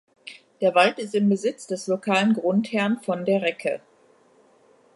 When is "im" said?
1.13-1.29